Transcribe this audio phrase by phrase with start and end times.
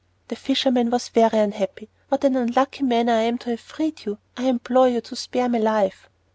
[0.29, 1.87] The fisherman was very unhappy.
[2.09, 4.17] "What an unlucky man I am to have freed you!
[4.35, 6.09] I implore you to spare my life."